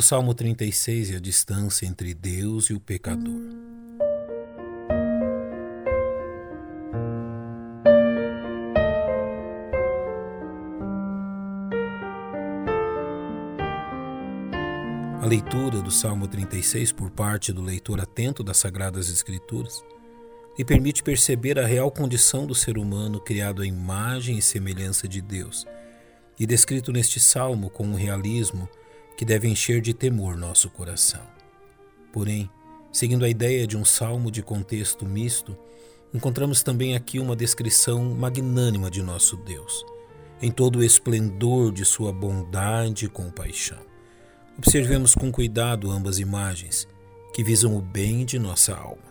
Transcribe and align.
O 0.00 0.02
Salmo 0.02 0.32
36 0.32 1.10
é 1.10 1.16
a 1.16 1.20
distância 1.20 1.84
entre 1.84 2.14
Deus 2.14 2.70
e 2.70 2.72
o 2.72 2.80
pecador. 2.80 3.50
A 15.20 15.26
leitura 15.26 15.82
do 15.82 15.90
Salmo 15.90 16.26
36 16.26 16.92
por 16.92 17.10
parte 17.10 17.52
do 17.52 17.60
leitor 17.60 18.00
atento 18.00 18.42
das 18.42 18.56
Sagradas 18.56 19.10
Escrituras 19.10 19.84
lhe 20.56 20.64
permite 20.64 21.02
perceber 21.02 21.58
a 21.58 21.66
real 21.66 21.90
condição 21.90 22.46
do 22.46 22.54
ser 22.54 22.78
humano 22.78 23.20
criado 23.20 23.60
à 23.60 23.66
imagem 23.66 24.38
e 24.38 24.42
semelhança 24.42 25.06
de 25.06 25.20
Deus 25.20 25.66
e 26.38 26.46
descrito 26.46 26.90
neste 26.90 27.20
salmo 27.20 27.68
com 27.68 27.84
um 27.84 27.94
realismo 27.94 28.66
que 29.16 29.24
deve 29.24 29.48
encher 29.48 29.80
de 29.80 29.92
temor 29.92 30.36
nosso 30.36 30.70
coração. 30.70 31.22
Porém, 32.12 32.50
seguindo 32.92 33.24
a 33.24 33.28
ideia 33.28 33.66
de 33.66 33.76
um 33.76 33.84
salmo 33.84 34.30
de 34.30 34.42
contexto 34.42 35.06
misto, 35.06 35.56
encontramos 36.12 36.62
também 36.62 36.96
aqui 36.96 37.18
uma 37.18 37.36
descrição 37.36 38.02
magnânima 38.14 38.90
de 38.90 39.02
nosso 39.02 39.36
Deus, 39.36 39.84
em 40.42 40.50
todo 40.50 40.80
o 40.80 40.84
esplendor 40.84 41.72
de 41.72 41.84
sua 41.84 42.12
bondade 42.12 43.04
e 43.04 43.08
compaixão. 43.08 43.78
Observemos 44.58 45.14
com 45.14 45.30
cuidado 45.30 45.90
ambas 45.90 46.18
imagens, 46.18 46.88
que 47.32 47.44
visam 47.44 47.76
o 47.76 47.80
bem 47.80 48.24
de 48.24 48.38
nossa 48.38 48.74
alma. 48.74 49.10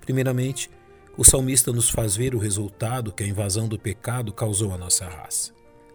Primeiramente, 0.00 0.70
o 1.16 1.24
salmista 1.24 1.70
nos 1.72 1.90
faz 1.90 2.16
ver 2.16 2.34
o 2.34 2.38
resultado 2.38 3.12
que 3.12 3.22
a 3.22 3.26
invasão 3.26 3.68
do 3.68 3.78
pecado 3.78 4.32
causou 4.32 4.72
à 4.72 4.78
nossa 4.78 5.06
raça. 5.06 5.52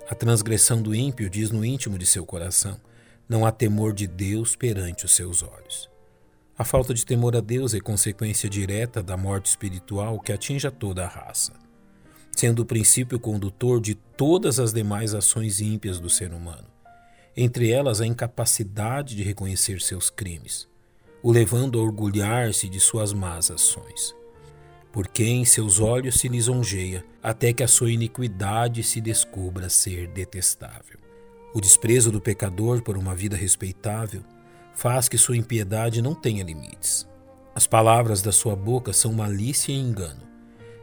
A 0.07 0.13
transgressão 0.13 0.81
do 0.81 0.93
ímpio 0.93 1.29
diz 1.29 1.49
no 1.49 1.65
íntimo 1.65 1.97
de 1.97 2.05
seu 2.05 2.25
coração: 2.25 2.79
não 3.27 3.45
há 3.45 3.51
temor 3.51 3.93
de 3.93 4.07
Deus 4.07 4.55
perante 4.55 5.05
os 5.05 5.15
seus 5.15 5.43
olhos. 5.43 5.89
A 6.57 6.63
falta 6.63 6.93
de 6.93 7.05
temor 7.05 7.35
a 7.35 7.39
Deus 7.39 7.73
é 7.73 7.79
consequência 7.79 8.49
direta 8.49 9.03
da 9.03 9.15
morte 9.15 9.47
espiritual 9.47 10.19
que 10.19 10.31
atinge 10.31 10.65
a 10.67 10.71
toda 10.71 11.05
a 11.05 11.07
raça, 11.07 11.53
sendo 12.31 12.61
o 12.61 12.65
princípio 12.65 13.19
condutor 13.19 13.79
de 13.79 13.95
todas 13.95 14.59
as 14.59 14.73
demais 14.73 15.13
ações 15.13 15.61
ímpias 15.61 15.99
do 15.99 16.09
ser 16.09 16.33
humano, 16.33 16.67
entre 17.35 17.71
elas 17.71 18.01
a 18.01 18.07
incapacidade 18.07 19.15
de 19.15 19.23
reconhecer 19.23 19.81
seus 19.81 20.09
crimes, 20.09 20.67
o 21.21 21.31
levando 21.31 21.79
a 21.79 21.83
orgulhar-se 21.83 22.67
de 22.69 22.79
suas 22.79 23.13
más 23.13 23.51
ações 23.51 24.15
porque 24.97 25.23
em 25.23 25.45
seus 25.45 25.79
olhos 25.79 26.19
se 26.19 26.27
lisonjeia, 26.27 27.05
até 27.21 27.53
que 27.53 27.61
a 27.61 27.67
sua 27.67 27.91
iniquidade 27.91 28.81
se 28.81 28.99
descubra 28.99 29.69
ser 29.69 30.07
detestável. 30.07 30.97
O 31.57 31.59
desprezo 31.59 32.11
do 32.11 32.21
pecador 32.21 32.83
por 32.83 32.95
uma 32.95 33.15
vida 33.15 33.35
respeitável 33.35 34.21
faz 34.75 35.09
que 35.09 35.17
sua 35.17 35.35
impiedade 35.35 36.03
não 36.03 36.13
tenha 36.13 36.43
limites. 36.43 37.09
As 37.55 37.65
palavras 37.65 38.21
da 38.21 38.31
sua 38.31 38.55
boca 38.55 38.93
são 38.93 39.11
malícia 39.11 39.71
e 39.71 39.79
engano. 39.79 40.21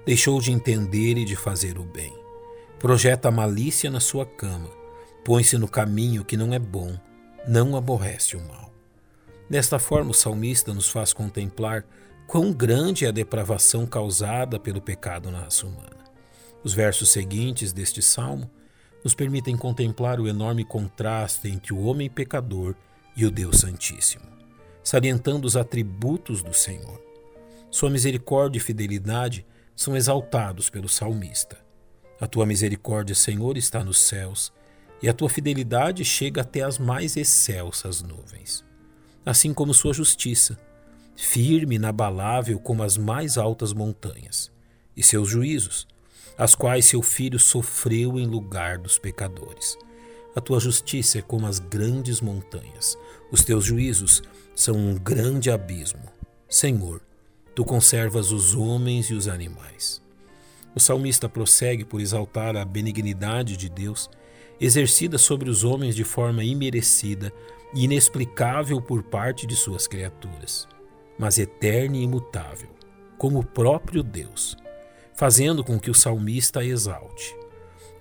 Deixou 0.04 0.40
de 0.40 0.50
entender 0.50 1.16
e 1.16 1.24
de 1.24 1.36
fazer 1.36 1.78
o 1.78 1.84
bem. 1.84 2.12
Projeta 2.80 3.30
malícia 3.30 3.88
na 3.88 4.00
sua 4.00 4.26
cama. 4.26 4.68
Põe-se 5.24 5.56
no 5.56 5.68
caminho 5.68 6.24
que 6.24 6.36
não 6.36 6.52
é 6.52 6.58
bom. 6.58 6.98
Não 7.46 7.76
aborrece 7.76 8.36
o 8.36 8.40
mal. 8.40 8.74
Desta 9.48 9.78
forma, 9.78 10.10
o 10.10 10.12
salmista 10.14 10.74
nos 10.74 10.88
faz 10.88 11.12
contemplar 11.12 11.84
quão 12.26 12.52
grande 12.52 13.04
é 13.04 13.10
a 13.10 13.12
depravação 13.12 13.86
causada 13.86 14.58
pelo 14.58 14.80
pecado 14.80 15.30
na 15.30 15.42
raça 15.42 15.68
humana. 15.68 16.02
Os 16.64 16.74
versos 16.74 17.10
seguintes 17.10 17.72
deste 17.72 18.02
salmo 18.02 18.50
nos 19.04 19.14
permitem 19.14 19.54
contemplar 19.54 20.18
o 20.18 20.26
enorme 20.26 20.64
contraste 20.64 21.46
entre 21.48 21.74
o 21.74 21.82
homem 21.82 22.08
pecador 22.08 22.74
e 23.14 23.26
o 23.26 23.30
Deus 23.30 23.58
Santíssimo, 23.58 24.24
salientando 24.82 25.46
os 25.46 25.56
atributos 25.56 26.42
do 26.42 26.54
Senhor. 26.54 27.00
Sua 27.70 27.90
misericórdia 27.90 28.58
e 28.58 28.62
fidelidade 28.62 29.46
são 29.76 29.94
exaltados 29.94 30.70
pelo 30.70 30.88
salmista. 30.88 31.58
A 32.20 32.26
tua 32.26 32.46
misericórdia, 32.46 33.14
Senhor, 33.14 33.56
está 33.58 33.84
nos 33.84 33.98
céus, 33.98 34.52
e 35.02 35.08
a 35.08 35.12
tua 35.12 35.28
fidelidade 35.28 36.04
chega 36.04 36.40
até 36.40 36.62
as 36.62 36.78
mais 36.78 37.16
excelsas 37.16 38.00
nuvens. 38.00 38.64
Assim 39.26 39.52
como 39.52 39.74
sua 39.74 39.92
justiça, 39.92 40.58
firme 41.16 41.74
e 41.74 41.76
inabalável 41.76 42.58
como 42.58 42.82
as 42.82 42.96
mais 42.96 43.36
altas 43.36 43.72
montanhas, 43.72 44.50
e 44.96 45.02
seus 45.02 45.28
juízos, 45.28 45.86
as 46.36 46.54
quais 46.54 46.84
seu 46.84 47.02
filho 47.02 47.38
sofreu 47.38 48.18
em 48.18 48.26
lugar 48.26 48.78
dos 48.78 48.98
pecadores. 48.98 49.78
A 50.34 50.40
tua 50.40 50.58
justiça 50.58 51.18
é 51.18 51.22
como 51.22 51.46
as 51.46 51.58
grandes 51.58 52.20
montanhas, 52.20 52.98
os 53.30 53.44
teus 53.44 53.64
juízos 53.64 54.22
são 54.54 54.74
um 54.74 54.94
grande 54.94 55.50
abismo. 55.50 56.02
Senhor, 56.48 57.00
tu 57.54 57.64
conservas 57.64 58.32
os 58.32 58.54
homens 58.54 59.10
e 59.10 59.14
os 59.14 59.28
animais. 59.28 60.02
O 60.74 60.80
salmista 60.80 61.28
prossegue 61.28 61.84
por 61.84 62.00
exaltar 62.00 62.56
a 62.56 62.64
benignidade 62.64 63.56
de 63.56 63.68
Deus, 63.68 64.10
exercida 64.60 65.18
sobre 65.18 65.48
os 65.48 65.62
homens 65.62 65.94
de 65.94 66.04
forma 66.04 66.42
imerecida 66.42 67.32
e 67.72 67.84
inexplicável 67.84 68.80
por 68.80 69.02
parte 69.02 69.46
de 69.46 69.54
suas 69.54 69.86
criaturas 69.86 70.66
mas 71.18 71.38
eterna 71.38 71.96
e 71.96 72.02
imutável, 72.02 72.68
como 73.18 73.40
o 73.40 73.44
próprio 73.44 74.02
Deus, 74.02 74.56
fazendo 75.14 75.62
com 75.62 75.78
que 75.78 75.90
o 75.90 75.94
salmista 75.94 76.64
exalte. 76.64 77.34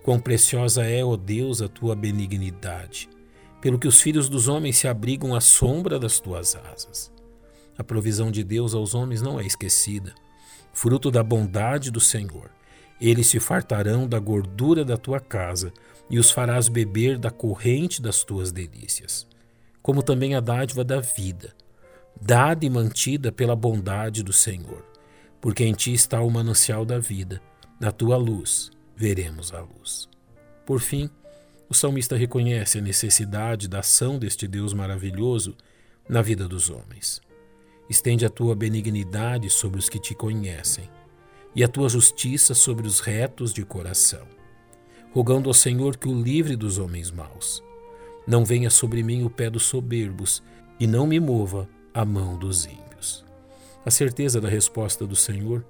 Quão 0.04 0.20
preciosa 0.20 0.84
é, 0.84 1.04
ó 1.04 1.16
Deus, 1.16 1.62
a 1.62 1.68
tua 1.68 1.96
benignidade, 1.96 3.10
pelo 3.62 3.80
que 3.80 3.88
os 3.88 4.02
filhos 4.02 4.28
dos 4.28 4.48
homens 4.48 4.78
se 4.78 4.88
abrigam 4.88 5.34
à 5.34 5.42
sombra 5.42 5.98
das 5.98 6.20
tuas 6.20 6.56
asas. 6.56 7.12
A 7.78 7.84
provisão 7.84 8.30
de 8.30 8.44
Deus 8.44 8.74
aos 8.74 8.94
homens 8.94 9.22
não 9.22 9.40
é 9.40 9.46
esquecida, 9.46 10.14
fruto 10.74 11.10
da 11.10 11.24
bondade 11.24 11.90
do 11.90 12.00
Senhor. 12.00 12.52
Eles 13.00 13.28
se 13.28 13.40
fartarão 13.40 14.08
da 14.08 14.20
gordura 14.20 14.84
da 14.84 14.98
tua 14.98 15.20
casa 15.20 15.74
e 16.10 16.20
os 16.20 16.32
farás 16.32 16.68
beber 16.68 17.18
da 17.18 17.32
corrente 17.32 18.02
das 18.02 18.24
tuas 18.24 18.52
delícias, 18.52 19.26
como 19.82 20.04
também 20.04 20.36
a 20.36 20.40
dádiva 20.40 20.84
da 20.84 21.00
vida 21.00 21.54
dada 22.20 22.66
e 22.66 22.70
mantida 22.70 23.32
pela 23.32 23.56
bondade 23.56 24.24
do 24.24 24.34
Senhor, 24.34 24.86
porque 25.44 25.66
em 25.66 25.74
ti 25.74 25.92
está 25.92 26.22
o 26.22 26.32
manancial 26.32 26.86
da 26.86 27.00
vida, 27.00 27.42
na 27.78 27.92
tua 27.92 28.16
luz 28.16 28.72
veremos 28.96 29.54
a 29.54 29.60
luz. 29.60 30.08
Por 30.66 30.80
fim, 30.80 31.10
o 31.70 31.74
salmista 31.74 32.16
reconhece 32.16 32.78
a 32.78 32.82
necessidade 32.82 33.68
da 33.68 33.80
ação 33.80 34.18
deste 34.18 34.48
Deus 34.48 34.74
maravilhoso 34.74 35.54
na 36.08 36.22
vida 36.22 36.48
dos 36.48 36.70
homens. 36.70 37.22
Estende 37.90 38.26
a 38.26 38.30
tua 38.30 38.56
benignidade 38.56 39.50
sobre 39.50 39.80
os 39.80 39.90
que 39.90 40.00
te 40.00 40.16
conhecem 40.16 40.90
e 41.54 41.62
a 41.62 41.68
tua 41.68 41.90
justiça 41.90 42.54
sobre 42.54 42.88
os 42.88 43.02
retos 43.02 43.52
de 43.52 43.66
coração, 43.66 44.26
rogando 45.12 45.50
ao 45.50 45.54
Senhor 45.54 45.98
que 45.98 46.08
o 46.08 46.22
livre 46.22 46.56
dos 46.56 46.78
homens 46.78 47.12
maus. 47.12 47.62
Não 48.26 48.46
venha 48.46 48.70
sobre 48.70 49.04
mim 49.04 49.26
o 49.26 49.30
pé 49.30 49.50
dos 49.50 49.64
soberbos 49.64 50.42
e 50.80 50.88
não 50.88 51.06
me 51.06 51.20
mova 51.20 51.68
a 51.94 52.06
mão 52.06 52.38
dos 52.38 52.66
ímpios. 52.66 52.93
A 53.86 53.92
certeza 53.92 54.40
da 54.40 54.48
resposta 54.48 55.06
do 55.06 55.16
Senhor 55.16 55.66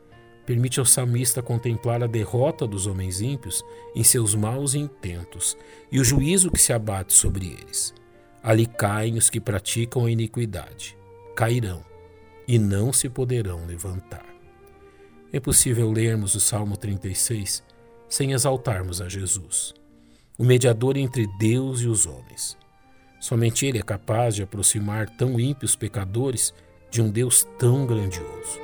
permite 0.46 0.80
ao 0.80 0.86
salmista 0.86 1.42
contemplar 1.42 2.04
a 2.04 2.08
derrota 2.08 2.68
dos 2.68 2.86
homens 2.86 3.22
ímpios 3.22 3.64
em 3.96 4.04
seus 4.04 4.36
maus 4.36 4.76
intentos 4.76 5.58
e 5.92 6.00
o 6.00 6.04
juízo 6.04 6.52
que 6.52 6.62
se 6.62 6.74
abate 6.74 7.14
sobre 7.14 7.48
eles. 7.48 7.94
Ali 8.42 8.66
caem 8.66 9.18
os 9.18 9.30
que 9.30 9.40
praticam 9.40 10.06
a 10.06 10.12
iniquidade, 10.12 10.98
cairão 11.36 11.84
e 12.48 12.60
não 12.60 12.92
se 12.92 13.10
poderão 13.10 13.66
levantar. 13.66 14.26
É 15.32 15.40
possível 15.40 15.92
lermos 15.92 16.36
o 16.36 16.40
Salmo 16.40 16.78
36 16.78 17.64
sem 18.08 18.34
exaltarmos 18.34 19.02
a 19.02 19.10
Jesus, 19.10 19.74
o 20.38 20.44
mediador 20.44 20.98
entre 20.98 21.26
Deus 21.40 21.82
e 21.82 21.88
os 21.88 22.06
homens. 22.06 22.56
Somente 23.20 23.66
Ele 23.66 23.80
é 23.80 23.82
capaz 23.82 24.36
de 24.36 24.44
aproximar 24.44 25.10
tão 25.10 25.40
ímpios 25.40 25.76
pecadores 25.76 26.54
de 26.94 27.02
um 27.02 27.10
Deus 27.10 27.44
tão 27.58 27.88
grandioso. 27.88 28.62